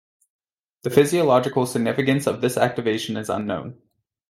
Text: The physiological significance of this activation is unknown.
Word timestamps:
The 0.81 0.89
physiological 0.89 1.67
significance 1.67 2.25
of 2.25 2.41
this 2.41 2.57
activation 2.57 3.17
is 3.17 3.29
unknown. 3.29 3.79